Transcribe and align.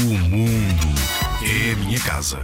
O 0.00 0.02
mundo 0.02 0.86
é 1.42 1.72
a 1.72 1.76
minha 1.76 2.00
casa. 2.00 2.42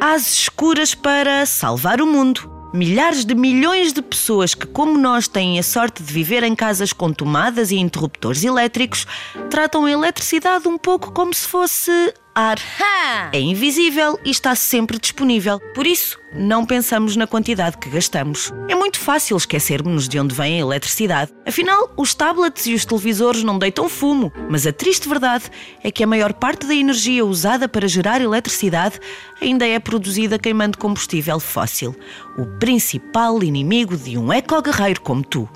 Às 0.00 0.32
escuras 0.32 0.92
para 0.92 1.46
salvar 1.46 2.00
o 2.00 2.06
mundo. 2.08 2.50
Milhares 2.74 3.24
de 3.24 3.36
milhões 3.36 3.92
de 3.92 4.02
pessoas 4.02 4.52
que, 4.52 4.66
como 4.66 4.98
nós, 4.98 5.28
têm 5.28 5.60
a 5.60 5.62
sorte 5.62 6.02
de 6.02 6.12
viver 6.12 6.42
em 6.42 6.56
casas 6.56 6.92
com 6.92 7.12
tomadas 7.12 7.70
e 7.70 7.76
interruptores 7.76 8.42
elétricos, 8.42 9.06
tratam 9.48 9.84
a 9.84 9.92
eletricidade 9.92 10.66
um 10.66 10.76
pouco 10.76 11.12
como 11.12 11.32
se 11.32 11.46
fosse 11.46 12.12
ar. 12.34 12.58
É 13.32 13.40
invisível 13.40 14.18
e 14.24 14.30
está 14.30 14.54
sempre 14.54 14.98
disponível. 14.98 15.60
Por 15.74 15.86
isso, 15.86 16.18
não 16.32 16.66
pensamos 16.66 17.14
na 17.16 17.26
quantidade 17.26 17.78
que 17.78 17.88
gastamos. 17.88 18.52
É 18.68 18.74
muito 18.74 18.98
fácil 18.98 19.36
esquecermos 19.36 20.08
de 20.08 20.18
onde 20.18 20.34
vem 20.34 20.56
a 20.56 20.60
eletricidade. 20.60 21.32
Afinal, 21.46 21.92
os 21.96 22.14
tablets 22.14 22.66
e 22.66 22.74
os 22.74 22.84
televisores 22.84 23.44
não 23.44 23.58
deitam 23.58 23.88
fumo, 23.88 24.32
mas 24.50 24.66
a 24.66 24.72
triste 24.72 25.08
verdade 25.08 25.44
é 25.82 25.90
que 25.90 26.02
a 26.02 26.06
maior 26.06 26.32
parte 26.32 26.66
da 26.66 26.74
energia 26.74 27.24
usada 27.24 27.68
para 27.68 27.86
gerar 27.86 28.20
eletricidade 28.20 28.98
ainda 29.40 29.66
é 29.66 29.78
produzida 29.78 30.38
queimando 30.38 30.78
combustível 30.78 31.38
fóssil, 31.38 31.94
o 32.36 32.46
principal 32.58 33.42
inimigo 33.42 33.96
de 33.96 34.18
um 34.18 34.32
eco-guerreiro 34.32 35.00
como 35.00 35.22
tu. 35.22 35.48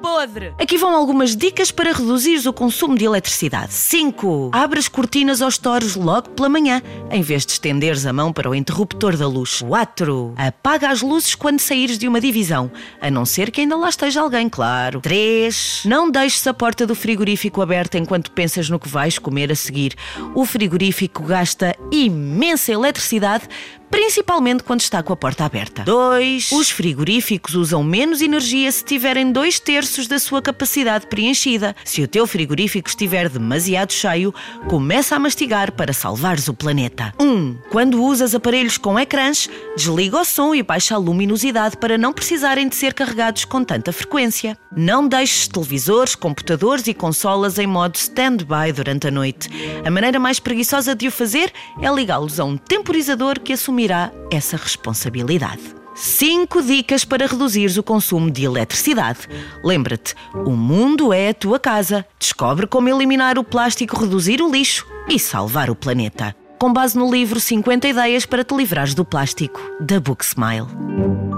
Podre. 0.00 0.54
Aqui 0.58 0.78
vão 0.78 0.94
algumas 0.94 1.36
dicas 1.36 1.70
para 1.70 1.92
reduzir 1.92 2.46
o 2.48 2.52
consumo 2.52 2.96
de 2.96 3.04
eletricidade. 3.04 3.72
5. 3.72 4.50
Abre 4.52 4.78
as 4.78 4.88
cortinas 4.88 5.42
aos 5.42 5.58
toros 5.58 5.94
logo 5.94 6.30
pela 6.30 6.48
manhã, 6.48 6.82
em 7.10 7.22
vez 7.22 7.44
de 7.44 7.52
estenderes 7.52 8.06
a 8.06 8.12
mão 8.12 8.32
para 8.32 8.48
o 8.48 8.54
interruptor 8.54 9.16
da 9.16 9.26
luz. 9.26 9.62
4. 9.62 10.34
Apaga 10.36 10.90
as 10.90 11.02
luzes 11.02 11.34
quando 11.34 11.60
saíres 11.60 11.98
de 11.98 12.08
uma 12.08 12.20
divisão, 12.20 12.70
a 13.00 13.10
não 13.10 13.26
ser 13.26 13.50
que 13.50 13.60
ainda 13.60 13.76
lá 13.76 13.88
esteja 13.88 14.20
alguém, 14.20 14.48
claro. 14.48 15.00
3. 15.00 15.82
Não 15.84 16.10
deixes 16.10 16.46
a 16.46 16.54
porta 16.54 16.86
do 16.86 16.94
frigorífico 16.94 17.60
aberta 17.60 17.98
enquanto 17.98 18.32
pensas 18.32 18.70
no 18.70 18.78
que 18.78 18.88
vais 18.88 19.18
comer 19.18 19.52
a 19.52 19.56
seguir. 19.56 19.94
O 20.34 20.44
frigorífico 20.44 21.22
gasta 21.22 21.76
imensa 21.90 22.72
eletricidade 22.72 23.48
principalmente 23.90 24.62
quando 24.62 24.80
está 24.80 25.02
com 25.02 25.12
a 25.12 25.16
porta 25.16 25.44
aberta. 25.44 25.82
2. 25.82 26.52
Os 26.52 26.70
frigoríficos 26.70 27.54
usam 27.54 27.82
menos 27.82 28.20
energia 28.20 28.70
se 28.70 28.84
tiverem 28.84 29.32
dois 29.32 29.58
terços 29.58 30.06
da 30.06 30.18
sua 30.18 30.40
capacidade 30.40 31.06
preenchida. 31.06 31.74
Se 31.84 32.02
o 32.02 32.08
teu 32.08 32.26
frigorífico 32.26 32.88
estiver 32.88 33.28
demasiado 33.28 33.92
cheio, 33.92 34.34
começa 34.68 35.16
a 35.16 35.18
mastigar 35.18 35.72
para 35.72 35.92
salvares 35.92 36.48
o 36.48 36.54
planeta. 36.54 37.12
1. 37.18 37.24
Um, 37.24 37.58
quando 37.70 38.02
usas 38.02 38.34
aparelhos 38.34 38.78
com 38.78 38.98
ecrãs, 38.98 39.48
desliga 39.76 40.20
o 40.20 40.24
som 40.24 40.54
e 40.54 40.62
baixa 40.62 40.94
a 40.94 40.98
luminosidade 40.98 41.76
para 41.76 41.98
não 41.98 42.12
precisarem 42.12 42.68
de 42.68 42.76
ser 42.76 42.94
carregados 42.94 43.44
com 43.44 43.64
tanta 43.64 43.92
frequência. 43.92 44.56
Não 44.74 45.06
deixes 45.06 45.48
televisores, 45.48 46.14
computadores 46.14 46.86
e 46.86 46.94
consolas 46.94 47.58
em 47.58 47.66
modo 47.66 47.96
stand-by 47.96 48.72
durante 48.72 49.08
a 49.08 49.10
noite. 49.10 49.48
A 49.84 49.90
maneira 49.90 50.18
mais 50.18 50.38
preguiçosa 50.38 50.94
de 50.94 51.08
o 51.08 51.12
fazer 51.12 51.52
é 51.80 51.92
ligá-los 51.92 52.38
a 52.38 52.44
um 52.44 52.56
temporizador 52.56 53.40
que 53.40 53.52
assumirá 53.80 54.12
essa 54.30 54.56
responsabilidade. 54.56 55.74
5 55.94 56.62
dicas 56.62 57.04
para 57.04 57.26
reduzires 57.26 57.76
o 57.76 57.82
consumo 57.82 58.30
de 58.30 58.44
eletricidade. 58.44 59.20
Lembra-te, 59.62 60.14
o 60.46 60.52
mundo 60.52 61.12
é 61.12 61.30
a 61.30 61.34
tua 61.34 61.58
casa. 61.58 62.06
Descobre 62.18 62.66
como 62.66 62.88
eliminar 62.88 63.38
o 63.38 63.44
plástico, 63.44 63.98
reduzir 63.98 64.40
o 64.40 64.50
lixo 64.50 64.86
e 65.08 65.18
salvar 65.18 65.70
o 65.70 65.74
planeta. 65.74 66.34
Com 66.58 66.72
base 66.72 66.96
no 66.96 67.10
livro 67.10 67.40
50 67.40 67.88
ideias 67.88 68.26
para 68.26 68.44
te 68.44 68.54
livrares 68.54 68.94
do 68.94 69.04
plástico, 69.04 69.60
da 69.80 69.98
Book 69.98 70.24
Smile. 70.24 71.29